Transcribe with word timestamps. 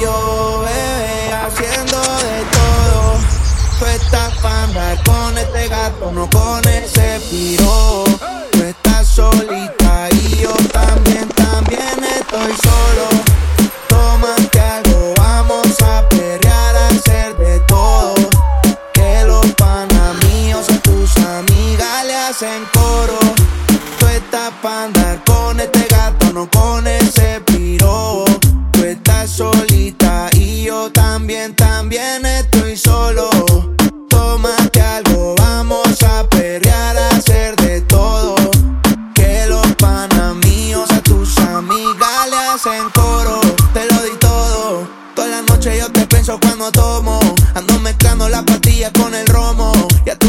yo, 0.00 0.64
bebé, 0.64 1.32
haciendo 1.32 1.98
de 2.00 2.36
todo. 2.56 3.18
Tú 3.78 3.86
estás 3.86 4.34
para 4.38 4.64
andar 4.64 5.02
con 5.04 5.38
este 5.38 5.68
gato, 5.68 6.12
no 6.12 6.28
con 6.30 6.66
ese 6.68 7.20
piro. 7.30 8.04
Tú 8.52 8.62
estás 8.62 9.06
solita 9.08 10.08
y 10.12 10.36
yo 10.42 10.52
también, 10.72 11.28
también 11.28 12.04
estoy 12.18 12.52
solo. 12.62 13.13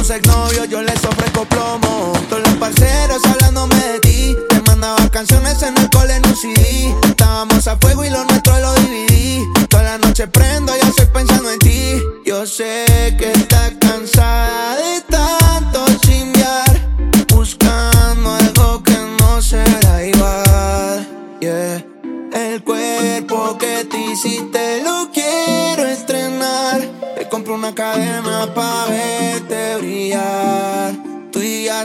exnovios 0.09 0.69
yo 0.69 0.81
les 0.81 1.03
ofrezco 1.03 1.45
plomo. 1.45 2.13
Todos 2.29 2.43
los 2.43 2.55
parceros 2.55 3.23
hablándome 3.25 3.75
de 3.75 3.99
ti. 3.99 4.35
Te 4.49 4.61
mandaba 4.61 5.09
canciones 5.09 5.61
en 5.63 5.77
el 5.77 5.89
cole 5.89 6.15
en 6.15 6.27
un 6.27 6.35
CD. 6.35 6.95
Estábamos 7.07 7.67
a 7.67 7.77
fuego 7.77 8.03
y 8.05 8.09
lo 8.09 8.23
nuestro 8.25 8.59
lo 8.59 8.73
dividí. 8.75 9.43
Toda 9.69 9.83
la 9.83 9.97
noche 9.97 10.27
prendo 10.27 10.73
y 10.75 10.87
estoy 10.87 11.07
pensando 11.07 11.51
en 11.51 11.59
ti. 11.59 12.01
Yo 12.25 12.45
sé 12.45 13.15
que 13.17 13.31
estás 13.31 13.73
cansada 13.79 14.75
de 14.75 15.01
tanto 15.09 15.85
chimbear. 16.01 16.87
Buscando 17.33 18.35
algo 18.35 18.83
que 18.83 18.97
no 19.19 19.41
será 19.41 20.05
igual. 20.05 21.07
Yeah. 21.39 21.85
El 22.33 22.63
cuerpo 22.63 23.57
que 23.57 23.85
te 23.85 23.97
hiciste 24.11 24.83
lo 24.83 25.09
quiero 25.11 25.85
estrenar. 25.87 26.81
Te 27.17 27.27
compro 27.29 27.55
una 27.55 27.73
cadena 27.73 28.53
pa' 28.53 28.85
ver 28.87 29.24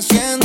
haciendo 0.00 0.39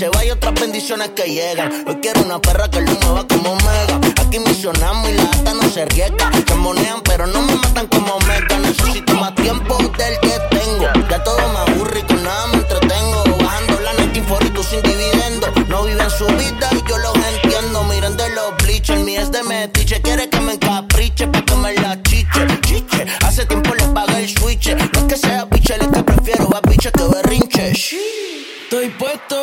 se 0.00 0.08
va 0.08 0.24
y 0.24 0.30
otras 0.30 0.54
bendiciones 0.54 1.10
que 1.10 1.24
llegan. 1.24 1.84
Hoy 1.86 1.96
quiero 2.00 2.22
una 2.22 2.40
perra 2.40 2.70
que 2.70 2.80
lo 2.80 2.90
mueva 2.90 3.28
como 3.28 3.54
mega. 3.56 4.00
Aquí 4.22 4.38
misionamos 4.38 5.10
y 5.10 5.12
la 5.12 5.24
gata 5.24 5.52
no 5.52 5.68
se 5.68 5.84
riega. 5.84 6.30
Me 6.48 6.54
monean, 6.54 7.02
pero 7.02 7.26
no 7.26 7.42
me 7.42 7.54
matan 7.56 7.86
como 7.88 8.18
mega. 8.20 8.58
Necesito 8.60 9.12
más 9.16 9.34
tiempo 9.34 9.76
del 9.76 10.18
que 10.20 10.38
tengo. 10.56 10.86
Ya 11.10 11.22
todo 11.22 11.36
me 11.52 11.58
aburre 11.58 12.00
y 12.00 12.02
con 12.04 12.24
nada 12.24 12.46
me 12.46 12.54
entretengo. 12.54 13.24
Bajando 13.44 13.80
la 13.80 13.92
net 13.92 14.16
inforito 14.16 14.62
sin 14.62 14.80
dividendo. 14.80 15.48
No 15.68 15.84
viven 15.84 16.08
su 16.08 16.26
vida 16.28 16.70
y 16.72 16.88
yo 16.88 16.96
los 16.96 17.14
entiendo. 17.16 17.84
Miren 17.84 18.16
de 18.16 18.30
los 18.30 18.56
bleachers, 18.56 19.02
mi 19.02 19.16
es 19.16 19.30
de 19.30 19.42
metiche. 19.42 20.00
Quiere 20.00 20.29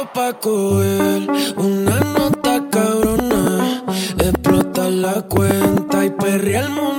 pa' 0.06 0.34
coger 0.34 1.28
una 1.56 2.00
nota 2.00 2.64
cabrona, 2.70 3.84
explota 4.20 4.90
la 4.90 5.22
cuenta 5.24 6.06
y 6.06 6.10
perrear 6.12 6.66
el 6.66 6.70
mundo. 6.70 6.97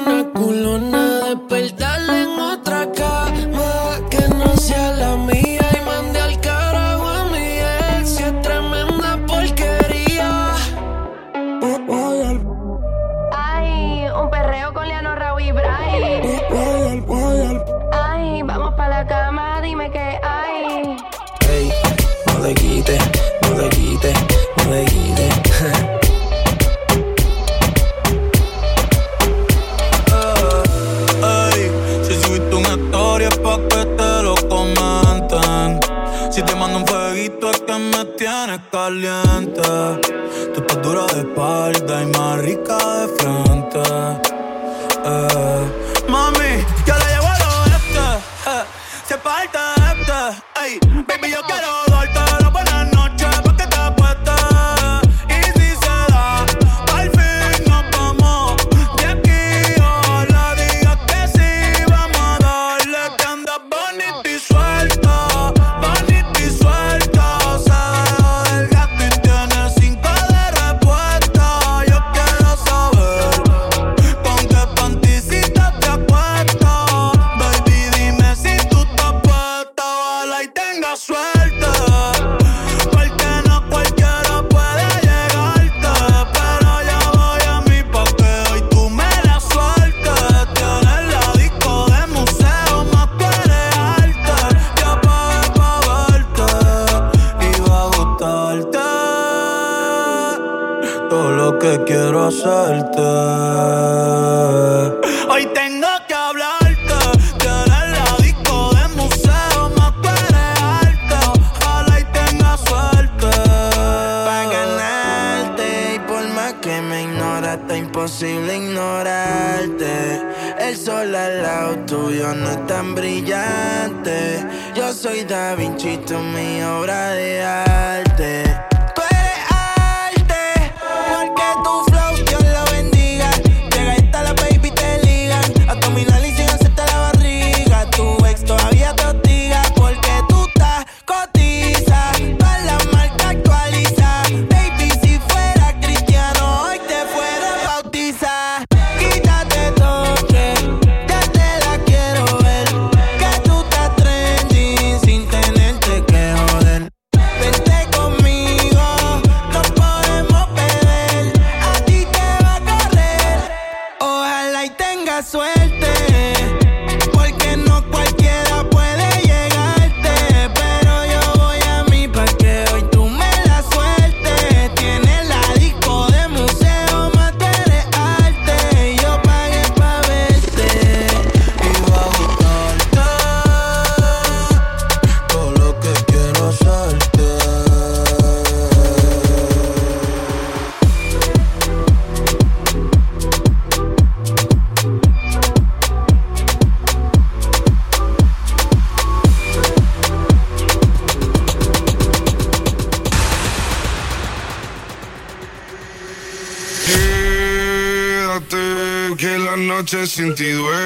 noche 209.99 210.07
sin 210.07 210.35
ti 210.35 210.51
duele. 210.51 210.79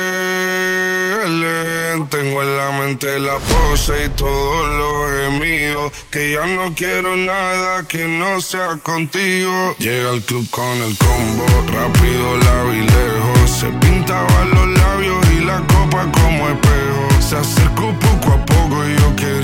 Tengo 2.11 2.43
en 2.43 2.57
la 2.57 2.71
mente 2.73 3.19
la 3.19 3.39
pose 3.39 4.07
y 4.07 4.09
todo 4.11 4.67
lo 4.67 5.09
es 5.19 5.31
mío. 5.41 5.93
Que 6.11 6.33
ya 6.33 6.47
no 6.47 6.75
quiero 6.75 7.17
nada 7.17 7.87
que 7.87 8.07
no 8.07 8.41
sea 8.41 8.79
contigo. 8.83 9.75
Llega 9.79 10.11
al 10.11 10.23
club 10.23 10.49
con 10.51 10.77
el 10.83 10.97
combo, 10.97 11.47
rápido 11.73 12.37
la 12.39 12.65
vi 12.65 12.81
lejos. 12.81 13.51
Se 13.51 13.67
pintaba 13.81 14.45
los 14.55 14.69
labios 14.79 15.27
y 15.37 15.45
la 15.45 15.59
copa 15.67 16.11
como 16.13 16.49
espejo. 16.49 17.09
Se 17.21 17.37
acercó 17.37 17.93
poco 17.99 18.33
a 18.33 18.45
poco 18.45 18.85
y 18.87 18.97
yo 18.97 19.13
quiero 19.17 19.42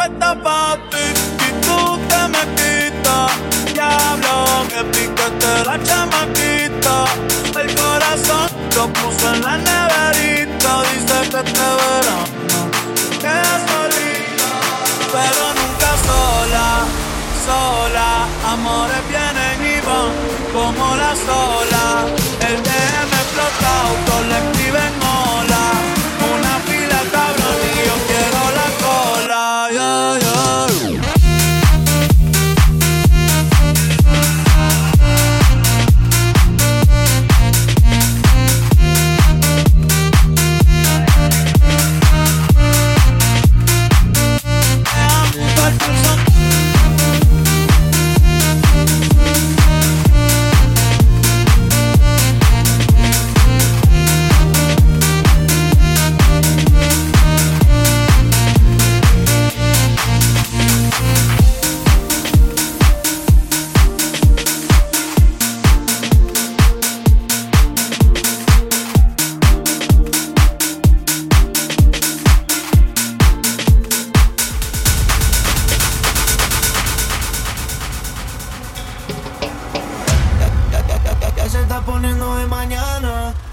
pata 0.00 0.32
pa 0.44 0.59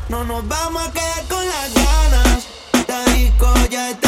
No 0.10 0.24
nos 0.24 0.48
vamos 0.48 0.88
a 0.88 0.92
quedar 0.92 1.24
con 1.28 1.46
las 1.46 1.74
ganas. 1.74 2.48
Ya. 3.70 4.07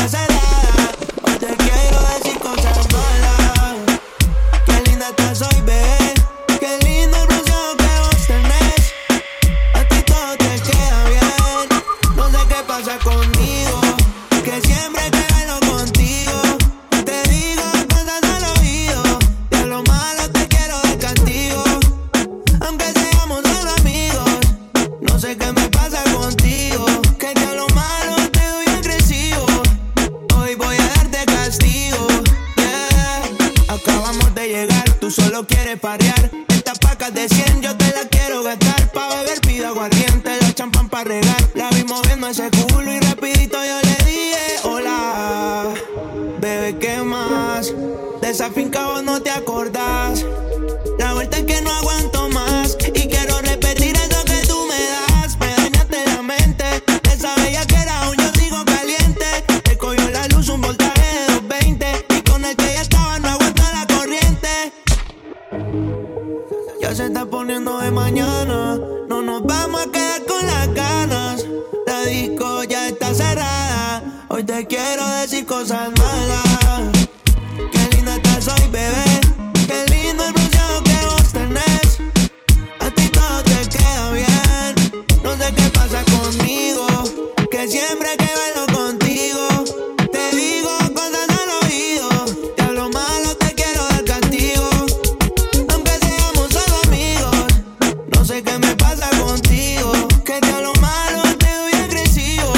sé 98.39 98.43
qué 98.43 98.60
me 98.60 98.75
pasa 98.75 99.10
contigo. 99.19 99.91
Que 100.25 100.39
te 100.39 100.52
a 100.52 100.62
lo 100.62 100.73
malo 100.75 101.21
te 101.38 101.52
doy 101.54 101.73
agresivo. 101.73 102.54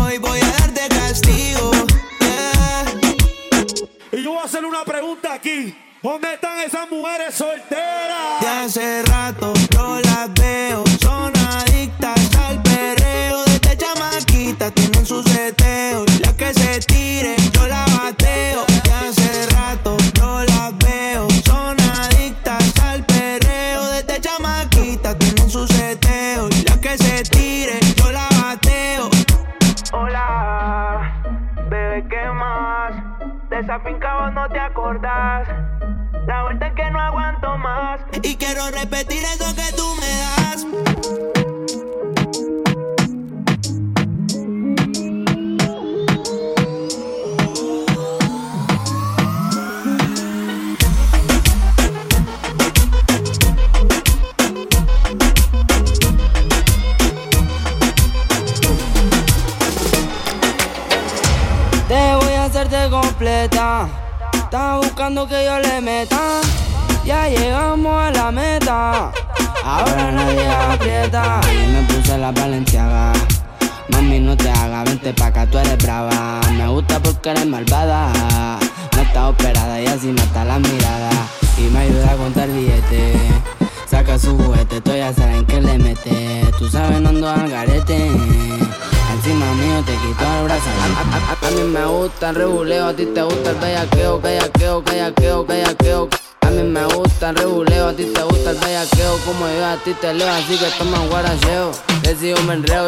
Hoy 0.00 0.18
voy 0.18 0.40
a 0.40 0.50
darte 0.60 0.88
castigo. 0.88 1.70
Yeah. 2.20 2.84
Y 4.12 4.22
yo 4.22 4.30
voy 4.30 4.40
a 4.40 4.44
hacer 4.44 4.64
una 4.64 4.84
pregunta 4.84 5.34
aquí. 5.34 5.76
¿Dónde 6.02 6.34
están 6.34 6.58
esas 6.60 6.90
mujeres 6.90 7.34
solteras? 7.34 7.95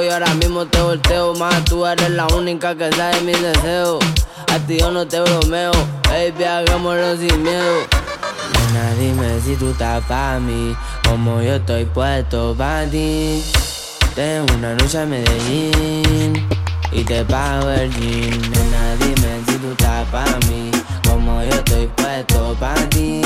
Y 0.03 0.09
ahora 0.09 0.33
mismo 0.35 0.67
te 0.67 0.81
volteo. 0.81 1.35
Más 1.35 1.65
tú 1.65 1.87
eres 1.87 2.11
la 2.11 2.27
única 2.29 2.75
que 2.75 2.91
sabe 2.93 3.21
mis 3.23 3.41
deseos. 3.41 3.99
A 4.53 4.59
ti 4.61 4.79
yo 4.79 4.91
no 4.91 5.07
te 5.07 5.21
bromeo, 5.21 5.73
baby, 6.09 6.45
hagámoslo 6.45 7.17
sin 7.17 7.43
miedo. 7.43 7.87
Nena, 8.53 8.95
dime 8.99 9.41
si 9.45 9.57
tú 9.57 9.71
estás 9.71 10.03
pa' 10.05 10.39
mí, 10.39 10.75
como 11.07 11.41
yo 11.43 11.57
estoy 11.57 11.85
puesto 11.85 12.55
pa' 12.57 12.85
ti. 12.91 13.43
Tengo 14.15 14.47
una 14.55 14.75
noche 14.75 15.03
en 15.03 15.11
Medellín 15.11 16.49
y 16.93 17.05
te 17.05 17.25
pago 17.25 17.71
el 17.71 17.91
jean. 17.95 18.41
Nena, 18.51 18.97
dime 19.01 19.43
si 19.47 19.57
tú 19.59 19.71
estás 19.73 20.07
pa' 20.09 20.39
mí, 20.49 20.71
como 21.09 21.43
yo 21.43 21.51
estoy 21.51 21.87
puesto 21.97 22.57
pa' 22.59 22.75
ti. 22.91 23.23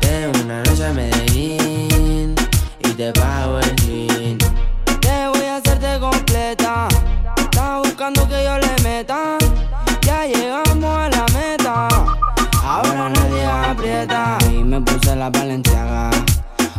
Tengo 0.00 0.40
una 0.44 0.62
noche 0.64 0.86
en 0.86 0.96
Medellín 0.96 2.34
y 2.80 2.88
te 2.90 3.12
pago 3.12 3.60
el 3.60 3.76
jean. 3.76 4.13
Buscando 8.04 8.28
que 8.28 8.44
yo 8.44 8.58
le 8.58 8.82
meta. 8.82 9.38
Ya 10.02 10.26
llegamos 10.26 10.84
a 10.84 11.08
la 11.08 11.26
meta. 11.32 11.88
Ahora 12.62 13.08
nadie 13.08 13.44
aprieta. 13.46 14.38
Y 14.50 14.62
me 14.62 14.80
puse 14.80 15.16
la 15.16 15.30
valenciaga. 15.30 16.10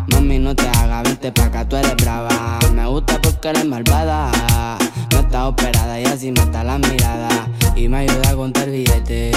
Mami, 0.07 0.39
no 0.39 0.55
te 0.55 0.67
hagas, 0.67 1.03
vente 1.03 1.31
pa' 1.31 1.45
acá, 1.45 1.67
tú 1.67 1.77
eres 1.77 1.95
brava. 1.95 2.59
Me 2.73 2.85
gusta 2.85 3.19
porque 3.21 3.49
eres 3.49 3.65
malvada. 3.65 4.31
No 5.11 5.19
está 5.19 5.47
operada 5.47 5.99
y 5.99 6.05
así 6.05 6.31
mata 6.31 6.63
la 6.63 6.77
mirada. 6.77 7.29
Y 7.75 7.87
me 7.87 7.97
ayuda 7.97 8.29
a 8.29 8.35
contar 8.35 8.69
billetes. 8.69 9.35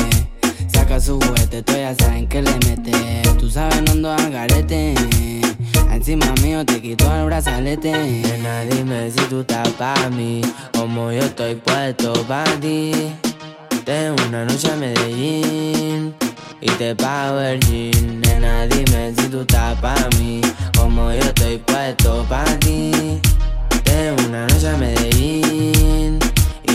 Saca 0.73 1.01
su 1.01 1.19
juguete, 1.21 1.63
tú 1.63 1.73
ya 1.73 1.95
saben 1.95 2.27
que 2.27 2.43
le 2.43 2.53
mete. 2.67 3.23
Tú 3.39 3.51
sabes, 3.51 3.83
no 3.83 3.93
ando 3.93 4.13
al 4.13 4.31
garete. 4.31 4.95
Encima 5.91 6.27
mío 6.43 6.65
te 6.65 6.81
quito 6.81 7.13
el 7.15 7.27
brazalete. 7.27 7.93
Nena, 7.93 8.63
dime 8.63 9.11
si 9.11 9.21
tú 9.29 9.41
estás 9.41 9.69
pa' 9.71 10.09
mí. 10.11 10.43
Como 10.73 11.11
yo 11.13 11.21
estoy 11.21 11.55
puesto 11.57 12.13
pa' 12.27 12.45
ti. 12.61 12.93
Tengo 13.85 14.17
una 14.29 14.45
noche 14.45 14.69
en 14.73 14.81
Medellín 14.81 16.15
y 16.61 16.71
te 16.73 16.95
pago 16.95 17.41
el 17.41 17.61
jean. 17.61 18.21
Nena, 18.21 18.67
dime 18.67 19.15
si 19.17 19.29
tú 19.29 19.41
estás 19.41 19.79
pa' 19.81 20.09
mí, 20.19 20.41
como 20.77 21.11
yo 21.13 21.21
estoy 21.21 21.59
puesto 21.59 22.25
pa' 22.29 22.45
ti. 22.61 23.21
Tengo 23.85 24.29
una 24.29 24.47
noche 24.47 24.69
en 24.69 24.81
Medellín 24.81 26.28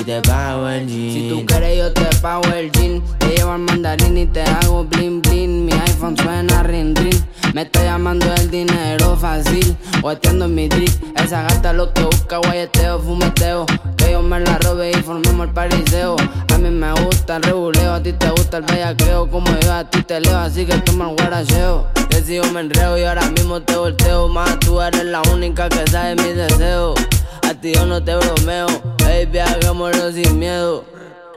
Si 0.04 1.30
tú 1.30 1.46
quieres 1.46 1.78
yo 1.78 1.94
te 1.94 2.04
pago 2.18 2.44
el 2.54 2.70
jean. 2.74 3.02
Te 3.20 3.38
llevo 3.38 3.52
al 3.52 3.60
mandarín 3.60 4.18
y 4.18 4.26
te 4.26 4.42
hago 4.42 4.84
bling 4.84 5.22
bling. 5.22 5.66
Mi 5.66 5.72
iPhone 5.72 6.18
suena 6.18 6.62
ring 6.62 6.94
ring. 6.94 7.22
Me 7.54 7.62
está 7.62 7.86
llamando 7.86 8.26
el 8.34 8.52
dinero 8.52 9.16
fácil. 9.16 9.78
Guateando 10.02 10.46
en 10.46 10.56
mi 10.56 10.68
drip. 10.68 10.92
Esa 11.16 11.44
gata 11.44 11.72
lo 11.72 11.94
que 11.94 12.04
busca, 12.04 12.40
guayeteo, 12.40 13.00
fumeteo. 13.00 13.66
Que 13.96 14.12
yo 14.12 14.22
me 14.22 14.42
la 14.42 14.58
robe 14.58 14.92
y 14.92 15.02
formemos 15.02 15.48
el 15.48 15.54
pariseo. 15.54 16.18
A 16.54 16.58
mí 16.58 16.70
me 16.70 16.92
gusta 17.06 17.38
el 17.38 17.44
rebuleo, 17.44 17.94
a 17.94 18.04
ti 18.04 18.12
te 18.12 18.30
gusta 18.30 18.58
el 18.58 18.64
bellaqueo. 18.64 19.30
Como 19.30 19.58
yo 19.62 19.72
a 19.72 19.90
ti 19.90 20.04
te 20.04 20.20
leo, 20.20 20.38
así 20.38 20.66
que 20.66 20.78
toma 20.80 21.12
el 21.12 21.16
guaracheo. 21.16 21.88
Que 22.10 22.42
me 22.52 22.60
enreo 22.60 22.98
y 22.98 23.04
ahora 23.04 23.30
mismo 23.30 23.62
te 23.62 23.78
volteo. 23.78 24.28
Más 24.28 24.60
tú 24.60 24.82
eres 24.82 25.06
la 25.06 25.22
única 25.34 25.70
que 25.70 25.90
sabe 25.90 26.16
mis 26.16 26.36
deseos. 26.36 26.96
A 27.42 27.54
ti 27.54 27.74
yo 27.74 27.86
no 27.86 28.04
te 28.04 28.16
bromeo, 28.16 28.68
baby, 29.00 29.40
hagámoslo 29.40 30.12
sin 30.12 30.40
miedo. 30.40 30.86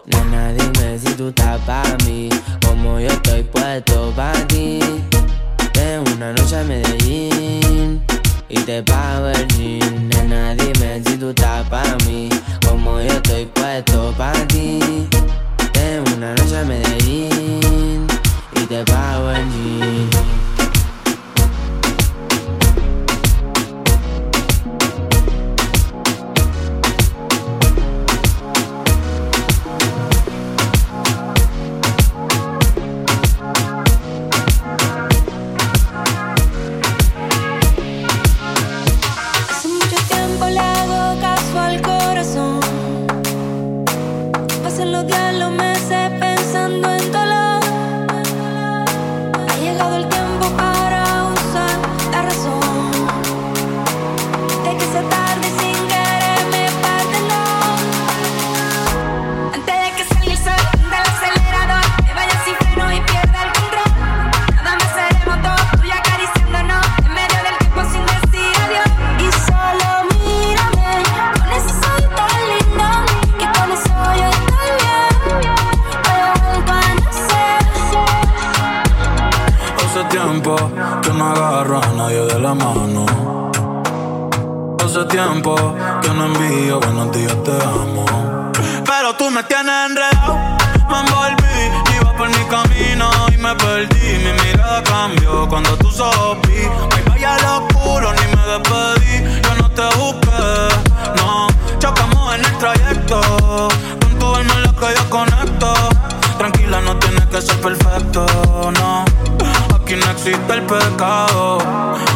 Nena, 0.06 0.52
dime 0.52 0.98
si 0.98 1.12
tú 1.14 1.28
estás 1.28 1.60
pa' 1.62 1.96
mí, 2.04 2.28
como 2.64 3.00
yo 3.00 3.08
estoy 3.08 3.42
puesto 3.42 4.12
pa' 4.14 4.32
ti. 4.46 4.78
Tengo 5.72 6.12
una 6.14 6.32
noche 6.32 6.60
en 6.60 6.68
Medellín 6.68 8.04
y 8.48 8.58
te 8.60 8.82
pago 8.82 9.28
el 9.28 9.46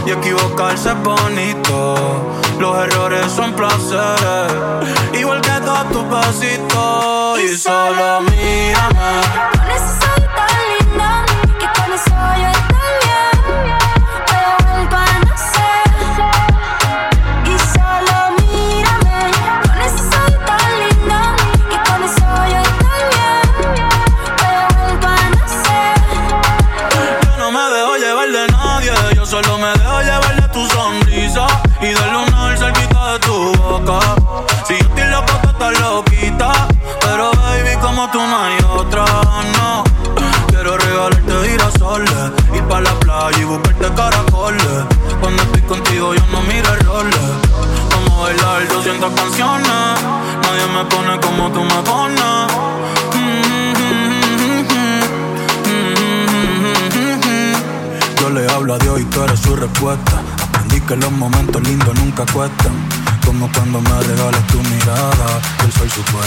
y 0.06 0.10
equivocarse 0.10 0.90
es 0.90 1.02
bonito. 1.02 1.94
Los 2.58 2.76
errores 2.84 3.30
son 3.32 3.52
placeres, 3.54 4.52
igual 5.18 5.40
que 5.40 5.50
todos 5.64 5.90
tus 5.90 6.04
pasitos. 6.04 7.40
Y 7.40 7.56
solo 7.56 8.20
mírame. 8.22 9.59
me 50.82 50.86
pones 50.88 51.18
como 51.18 51.50
tú 51.52 51.62
me 51.62 51.82
pones. 51.82 52.22
Yo 58.20 58.30
le 58.30 58.50
hablo 58.50 58.74
a 58.74 58.78
Dios 58.78 59.00
y 59.00 59.04
tú 59.04 59.22
eres 59.22 59.40
su 59.40 59.56
respuesta. 59.56 60.22
Aprendí 60.48 60.80
que 60.80 60.96
los 60.96 61.12
momentos 61.12 61.62
lindos 61.62 61.94
nunca 61.96 62.24
cuestan. 62.32 62.72
Como 63.26 63.50
cuando 63.52 63.80
me 63.80 64.02
regalas 64.02 64.46
tu 64.46 64.58
mirada, 64.62 65.40
yo 65.60 65.70
soy 65.78 65.90
su 65.90 66.02
soy 66.02 66.20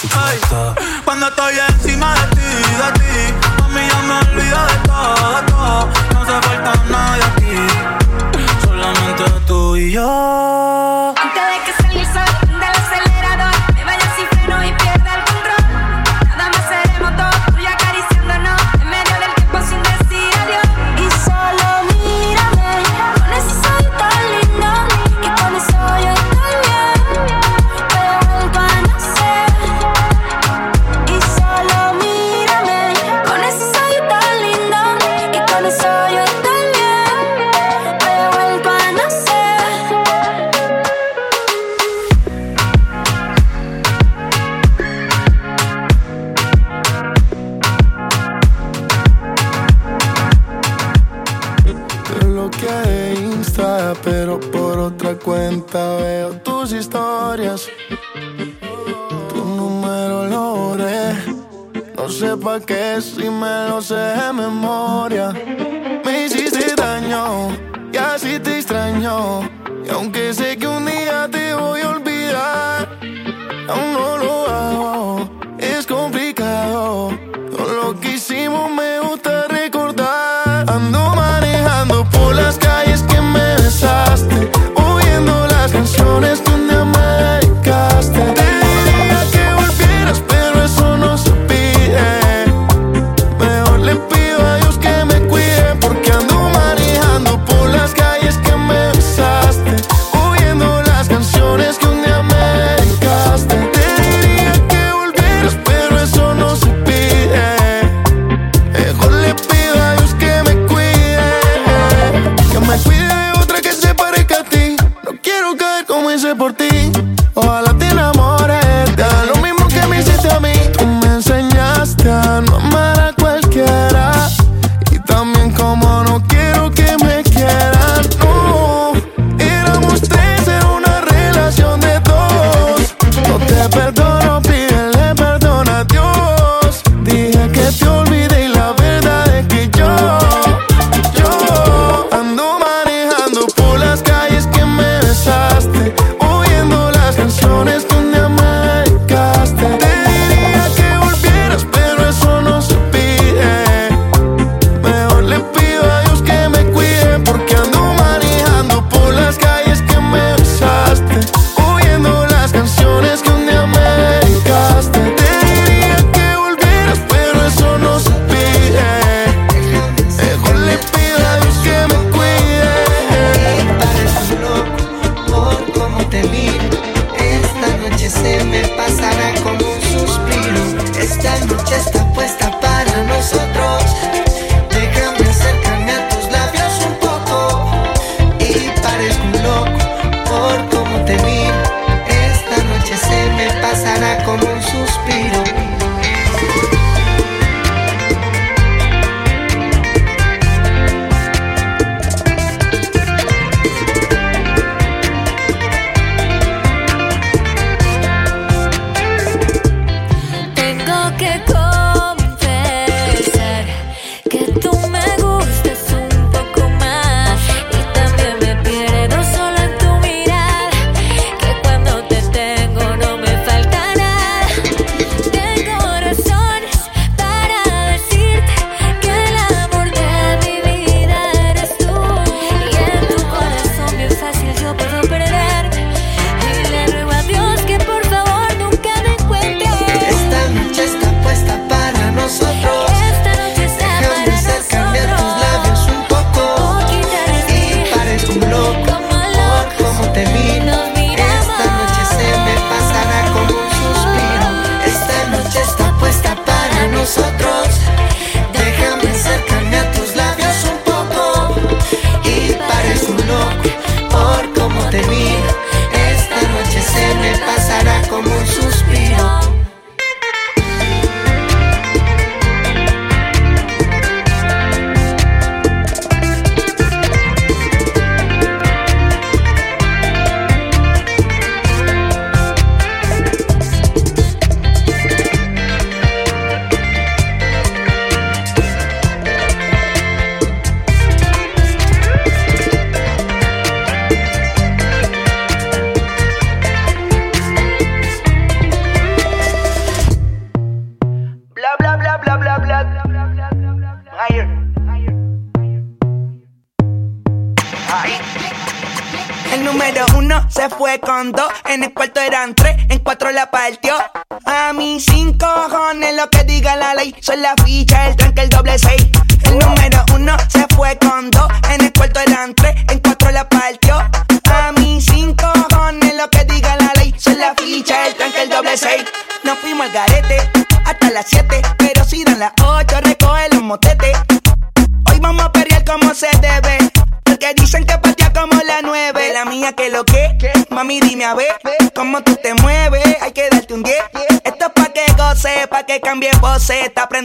su. 0.00 0.74
Cuando 1.04 1.28
estoy 1.28 1.54
encima 1.68 2.14
de 2.14 2.26
ti, 2.36 2.50
de 2.80 2.90
ti, 3.00 3.14
a 3.64 3.68
mí 3.68 3.80
ya 3.90 4.02
me 4.02 4.14
olvido 4.20 4.66
de 4.66 4.76
todo, 4.86 5.36
de 5.36 5.42
todo. 5.50 5.88
No 6.14 6.20
se 6.26 6.36
falta 6.46 6.72
nadie 6.90 7.24
aquí, 7.24 7.56
solamente 8.62 9.24
tú 9.46 9.76
y 9.76 9.92
yo. 9.92 10.77
frecuenta 55.08 55.96
veo 55.96 56.32
tus 56.42 56.72
historias. 56.72 57.66
Tu 59.30 59.44
número 59.44 60.26
lo 60.26 60.54
borré. 60.56 61.14
No 61.96 62.10
sé 62.10 62.36
pa' 62.36 62.60
qué 62.60 63.00
si 63.00 63.30
me 63.30 63.68
lo 63.68 63.80
sé 63.80 63.94
de 63.94 64.32
memoria. 64.34 65.32
Me 66.04 66.26
hiciste 66.26 66.74
daño 66.76 67.48
y 67.90 67.96
así 67.96 68.38
te 68.38 68.58
extraño. 68.58 69.48
Y 69.86 69.88
aunque 69.90 70.34
sé 70.34 70.58
que 70.58 70.66
un 70.66 70.87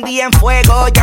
en 0.02 0.32
fuego, 0.32 0.88
ya 0.88 1.03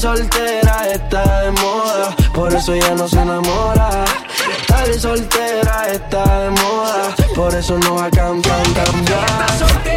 soltera 0.00 0.92
está 0.94 1.42
de 1.42 1.50
moda, 1.50 2.16
por 2.32 2.54
eso 2.54 2.74
ya 2.74 2.94
no 2.94 3.06
se 3.06 3.20
enamora. 3.20 4.04
Estar 4.60 4.94
soltera 4.94 5.88
está 5.92 6.40
de 6.40 6.50
moda, 6.50 7.14
por 7.34 7.54
eso 7.54 7.78
no 7.78 7.96
va 7.96 8.06
a 8.06 8.10
cambiar, 8.10 8.62
cambiar. 8.72 9.89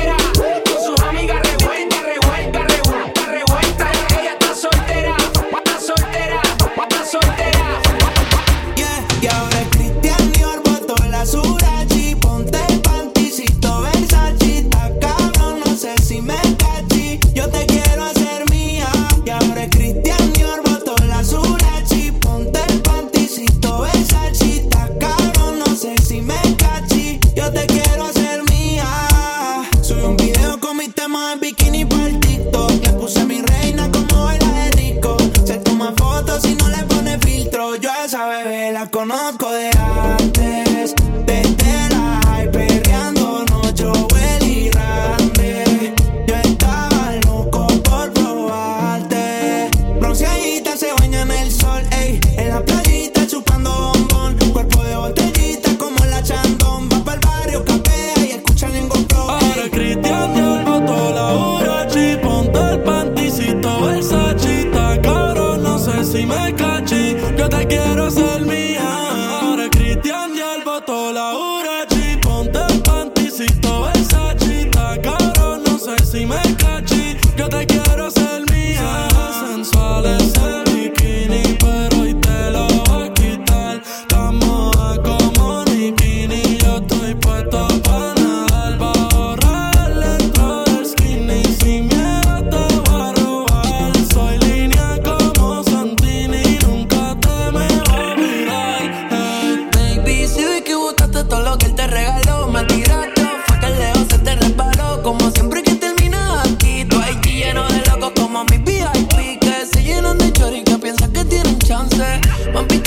Mami, 112.54 112.83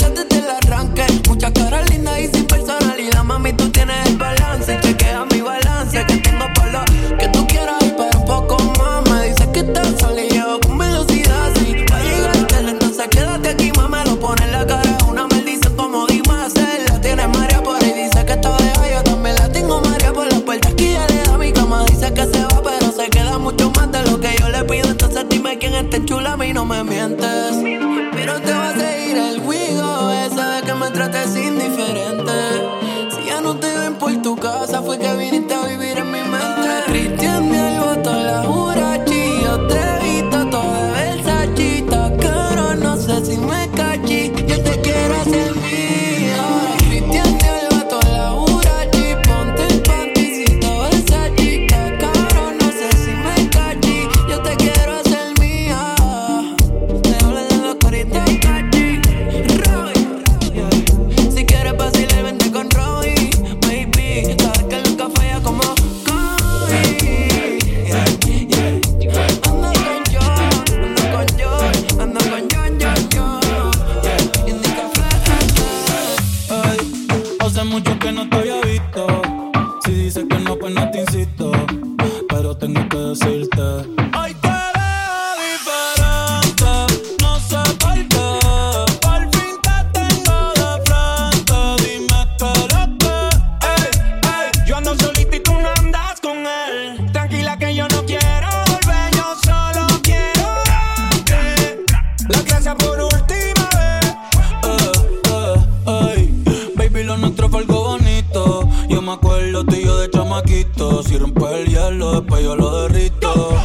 me 109.07 109.13
acuerdo 109.13 109.63
tú 109.63 109.73
y 109.73 109.85
yo 109.85 109.97
de 109.99 110.09
chamaquito. 110.09 111.01
Si 111.01 111.17
rompes 111.17 111.49
el 111.51 111.67
hielo, 111.67 112.19
después 112.19 112.43
yo 112.43 112.57
lo 112.57 112.81
derrito. 112.81 113.57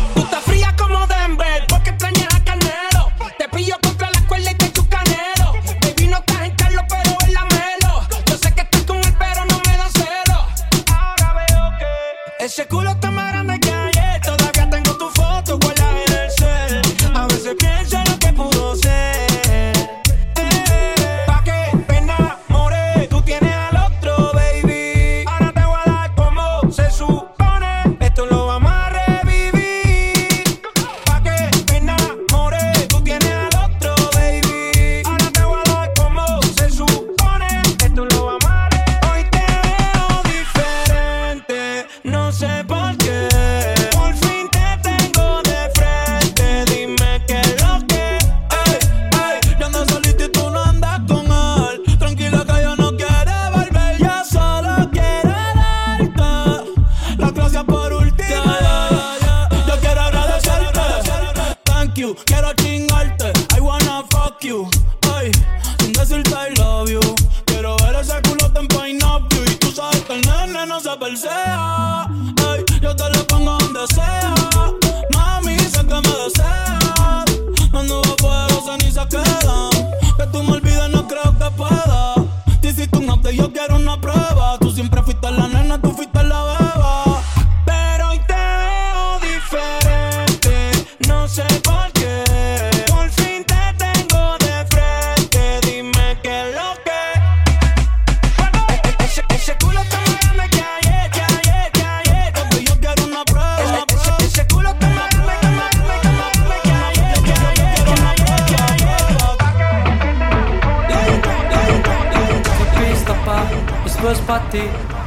Ti, 114.50 114.62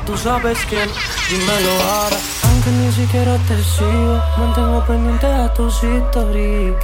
tú 0.05 0.17
sabes 0.17 0.57
quién, 0.69 0.89
dímelo 1.29 1.71
ahora. 1.83 2.17
Aunque 2.43 2.69
ni 2.71 2.91
siquiera 2.91 3.37
te 3.47 3.63
sigo, 3.63 4.21
mantengo 4.37 4.85
pendiente 4.85 5.25
a 5.25 5.53
tus 5.53 5.83
historias. 5.83 6.75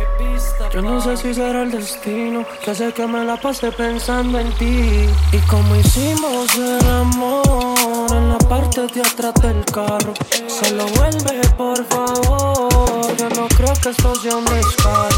Yo 0.74 0.82
no 0.82 1.02
sé 1.02 1.18
si 1.18 1.34
será 1.34 1.64
el 1.64 1.72
destino 1.72 2.46
que 2.64 2.72
hace 2.72 2.94
que 2.94 3.06
me 3.06 3.24
la 3.26 3.36
pase 3.38 3.72
pensando 3.72 4.40
en 4.40 4.52
ti. 4.54 5.10
Y 5.32 5.38
como 5.48 5.76
hicimos 5.76 6.56
el 6.56 6.88
amor 6.88 8.08
en 8.12 8.30
la 8.30 8.38
parte 8.38 8.88
de 8.88 9.02
atrás 9.02 9.34
del 9.42 9.66
carro, 9.66 10.14
se 10.48 10.72
lo 10.72 10.86
vuelve 10.88 11.42
por 11.58 11.86
favor. 11.86 13.18
Yo 13.18 13.30
no 13.30 13.48
creo 13.50 13.74
que 13.82 13.90
esto 13.90 14.16
sea 14.16 14.36
un 14.36 14.46
descaro. 14.46 15.18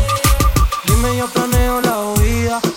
Dime, 0.86 1.18
yo 1.18 1.28
planeo 1.28 1.82
la 1.82 2.00
huida. 2.00 2.23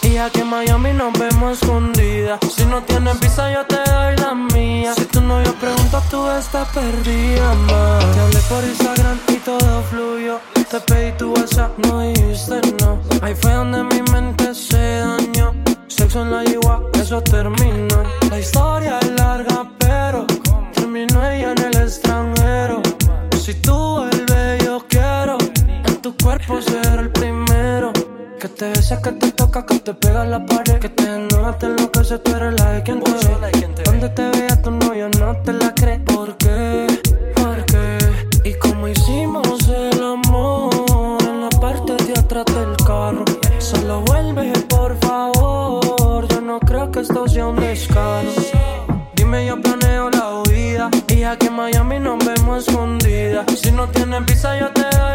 Y 0.03 0.17
aquí 0.17 0.41
en 0.41 0.49
Miami 0.49 0.93
nos 0.93 1.13
vemos 1.19 1.61
escondidas. 1.61 2.39
Si 2.55 2.65
no 2.65 2.83
tienes 2.83 3.19
visa, 3.21 3.53
yo 3.53 3.65
te 3.67 3.77
doy 3.91 4.17
la 4.17 4.35
mía. 4.35 4.95
Si 4.95 5.05
tu 5.05 5.21
novio 5.21 5.55
pregunta, 5.55 6.01
tú 6.11 6.29
estás 6.31 6.69
perdida, 6.69 7.53
ma. 7.69 7.99
Te 8.15 8.21
hablé 8.21 8.41
por 8.49 8.65
Instagram 8.65 9.19
y 9.29 9.37
todo 9.37 9.83
fluyó. 9.91 10.41
Te 10.71 10.81
pedí 10.81 11.13
tu 11.19 11.33
WhatsApp, 11.33 11.79
no 11.79 12.01
dijiste 12.01 12.61
no. 12.81 13.01
Ahí 13.21 13.35
fue 13.35 13.53
donde 13.53 13.83
mi 13.85 14.03
mente 14.11 14.55
se 14.55 14.99
dañó. 14.99 15.55
Sexo 15.89 16.23
en 16.23 16.31
la 16.33 16.45
yigua, 16.45 16.83
eso 16.95 17.21
terminó. 17.23 18.03
La 18.31 18.41
historia 18.41 18.99
es 19.01 19.11
larga, 19.13 19.71
pero 19.79 20.27
terminó 20.75 21.27
ella 21.29 21.53
en 21.53 21.65
el 21.65 21.83
extranjero. 21.83 22.83
Si 23.39 23.53
tú 23.55 23.75
vuelves, 23.75 24.65
yo 24.65 24.85
quiero 24.89 25.37
en 25.87 25.97
tu 26.03 26.17
cuerpo 26.17 26.63
ser 26.63 26.99
el. 26.99 27.16
Que 28.39 28.49
te 28.49 28.69
besa, 28.69 29.01
que 29.01 29.13
te 29.13 29.33
toca, 29.33 29.65
que 29.65 29.79
te 29.79 29.95
pega 29.95 30.27
la 30.27 30.45
pared. 30.45 30.79
Que 30.79 30.91
te 30.91 31.05
enoja, 31.05 31.57
te 31.59 31.67
enloquece, 31.67 32.19
tú 32.19 32.35
eres 32.37 32.61
la 32.61 32.73
de 32.73 32.83
quien 32.83 33.03
te 33.03 33.11
ve. 33.11 33.83
Donde 33.85 34.09
te 34.11 34.31
vea 34.31 34.61
tu 34.61 34.71
novio 34.71 35.09
no 35.19 35.35
te 35.37 35.55
la 35.55 35.75
cree. 35.75 36.01
¿Por 36.01 36.37
qué? 36.37 36.87
¿Por 37.35 37.65
qué? 37.65 37.99
Y 38.45 38.55
como 38.55 38.89
hicimos 38.89 39.67
el 39.69 40.03
amor 40.05 41.23
en 41.23 41.41
la 41.41 41.49
parte 41.49 41.97
de 42.05 42.13
atrás 42.19 42.45
del 42.45 42.77
carro. 42.87 43.25
Solo 43.59 44.03
vuelve, 44.03 44.53
por 44.69 44.99
favor. 44.99 46.29
Yo 46.29 46.41
no 46.43 46.61
creo 46.61 46.91
que 46.91 47.01
esto 47.01 47.27
sea 47.27 47.47
un 47.47 47.57
descaro. 47.57 48.29
Dime, 49.15 49.47
yo 49.47 49.59
planeo 49.63 50.11
la 50.11 50.43
huida. 50.43 50.91
Y 51.09 51.23
aquí 51.23 51.47
en 51.47 51.55
Miami 51.55 52.01
nos 52.01 52.19
vemos 52.23 52.69
escondidas. 52.69 53.47
Si 53.59 53.73
no 53.73 53.89
tienes 53.89 54.27
visa, 54.27 54.59
yo 54.59 54.71
te 54.73 54.83
doy 54.83 55.06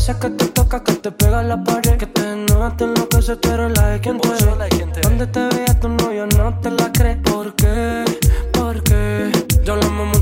besa, 0.00 0.18
que 0.18 0.30
te 0.30 0.46
toca, 0.46 0.82
que 0.82 0.94
te 0.94 1.10
pega 1.12 1.42
la 1.42 1.62
pared. 1.62 1.96
Que 1.98 2.06
te 2.06 2.32
enoja, 2.32 2.76
te 2.76 2.84
enloquece, 2.84 3.36
tú 3.36 3.50
eres 3.50 3.76
la 3.76 3.88
de 3.88 4.00
quien 4.00 4.20
te 4.20 4.28
ve. 4.28 5.00
Donde 5.02 5.26
te 5.26 5.40
vea 5.40 5.80
tu 5.80 5.88
novio 5.88 6.26
no 6.36 6.58
te 6.60 6.70
la 6.70 6.90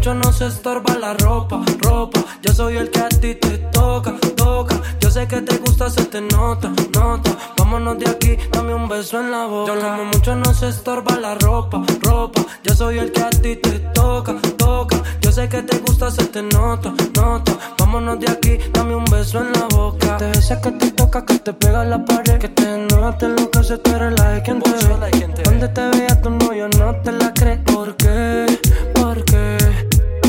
mucho, 0.08 0.14
no 0.14 0.20
nos 0.20 0.40
estorba 0.40 0.94
la 0.98 1.14
ropa, 1.14 1.62
ropa. 1.80 2.20
Yo 2.42 2.52
soy 2.52 2.76
el 2.76 2.90
que 2.90 3.00
a 3.00 3.08
ti 3.08 3.34
te 3.34 3.58
toca, 3.72 4.14
toca. 4.36 4.80
Yo 5.00 5.10
sé 5.10 5.26
que 5.26 5.40
te 5.40 5.56
gusta, 5.58 5.90
se 5.90 6.04
te 6.04 6.20
nota, 6.20 6.72
nota. 6.94 7.30
Vámonos 7.56 7.98
de 7.98 8.08
aquí, 8.08 8.36
dame 8.52 8.74
un 8.74 8.88
beso 8.88 9.20
en 9.20 9.30
la 9.30 9.46
boca. 9.46 9.74
Yo 9.74 9.80
como 9.80 10.04
mucho, 10.04 10.34
nos 10.36 10.62
estorba 10.62 11.16
la 11.16 11.34
ropa, 11.34 11.82
ropa. 12.02 12.42
Yo 12.62 12.74
soy 12.74 12.98
el 12.98 13.12
que 13.12 13.20
a 13.20 13.30
ti 13.30 13.56
te 13.56 13.80
toca, 13.94 14.34
toca. 14.56 14.96
Yo 15.20 15.32
sé 15.32 15.48
que 15.48 15.62
te 15.62 15.78
gusta, 15.78 16.10
se 16.10 16.24
te 16.24 16.42
nota, 16.42 16.92
nota. 17.14 17.52
Vámonos 17.78 18.18
de 18.20 18.30
aquí, 18.30 18.58
dame 18.72 18.94
un 18.94 19.04
beso 19.04 19.40
en 19.40 19.52
la 19.52 19.66
boca. 19.74 20.16
Te 20.16 20.26
ves 20.26 20.52
que 20.62 20.70
te 20.70 20.90
toca, 20.92 21.24
que 21.24 21.38
te 21.38 21.52
pega 21.52 21.84
la 21.84 22.04
pared. 22.04 22.38
Que 22.38 22.48
te 22.48 22.86
note 22.94 23.28
lo 23.28 23.50
que 23.50 23.62
se 23.62 23.78
te 23.78 23.98
relaje 23.98 24.42
quien 24.42 24.60
te 24.60 24.70
ve. 24.70 25.42
Donde 25.44 25.68
te 25.68 25.88
vea 25.90 26.20
tu 26.22 26.30
novio, 26.30 26.68
no 26.78 26.94
te 27.02 27.12
la 27.12 27.32
crees. 27.34 27.58
¿Por 27.64 27.96
qué? 27.96 28.46
¿Por 28.94 29.24
qué? 29.24 29.57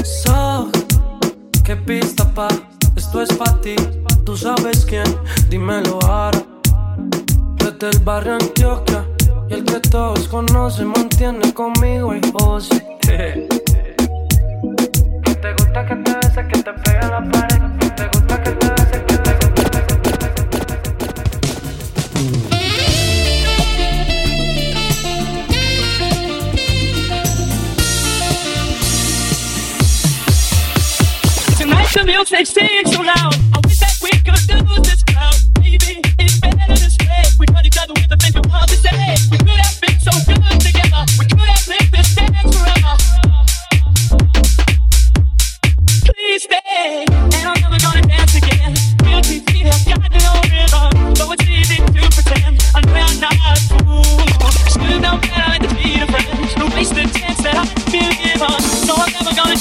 So, 0.09 0.71
qué 1.63 1.75
pista 1.75 2.25
pa' 2.33 2.47
esto 2.95 3.21
es 3.21 3.29
pa' 3.37 3.61
ti. 3.61 3.75
Tú 4.25 4.35
sabes 4.35 4.83
quién, 4.83 5.05
dímelo 5.49 5.99
ahora. 6.01 6.41
Desde 7.57 7.89
el 7.95 7.99
barrio 8.03 8.33
Antioquia. 8.33 9.05
Y 9.49 9.53
el 9.53 9.63
que 9.63 9.79
todos 9.79 10.27
conocen 10.27 10.87
mantiene 10.87 11.53
conmigo 11.53 12.15
y 12.15 12.21
vos. 12.31 12.69
¿Te 13.01 13.45
gusta 15.59 15.85
que 15.85 15.95
te 15.95 16.13
bese, 16.13 16.47
que 16.47 16.63
te 16.63 16.73
pegue 16.73 17.07
la 17.07 17.23
pared? 17.31 17.61
¿Te 17.95 18.07
gusta 18.07 18.28
the 31.93 32.03
music 32.05 32.45
sings 32.45 32.93
so 32.93 33.01
loud. 33.01 33.33
I 33.53 33.59
wish 33.65 33.79
that 33.79 33.95
we 34.01 34.11
could 34.21 34.43
do 34.45 34.59
this 34.83 35.01
crowd. 35.03 35.35
Maybe 35.57 36.01
it's 36.19 36.39
better 36.39 36.73
this 36.75 36.97
way. 37.01 37.23
We 37.39 37.45
got 37.47 37.65
each 37.65 37.77
other 37.77 37.93
with 37.93 38.09
the 38.09 38.17
things 38.17 38.35
we 38.35 38.41
want 38.45 38.69
to 38.69 38.77
say. 38.77 39.15
We 39.31 39.37
could 39.37 39.57
have 39.57 39.79
been 39.81 39.97
so 39.97 40.13
good 40.27 40.59
together. 40.61 41.01
We 41.17 41.25
could 41.25 41.49
have 41.49 41.65
lived 41.65 41.89
this 41.89 42.13
dance 42.13 42.51
forever. 42.53 42.93
Please 46.05 46.43
stay, 46.43 47.05
and 47.09 47.45
I'm 47.47 47.57
never 47.63 47.79
gonna 47.79 48.05
dance 48.05 48.35
again. 48.35 48.75
I've 49.09 49.25
no 50.13 51.15
so 51.15 51.31
it's 51.31 51.45
easy 51.47 51.77
to 51.77 52.01
pretend. 52.13 52.61
I 52.75 52.81
know 52.85 53.01
I'm 53.01 53.19
not 53.19 53.33
fool. 53.65 54.19
Better 54.77 55.63
to 55.63 55.73
a. 55.73 56.21
To 56.59 56.65
waste 56.75 56.93
the 56.93 57.05
chance 57.17 57.41
that 57.41 57.55
I 57.55 57.65
feel 57.89 58.11
given. 58.19 58.61
So 58.85 58.93
I'm 58.93 59.11
never 59.13 59.33
gonna 59.35 59.55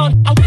out. 0.00 0.14
I 0.24 0.39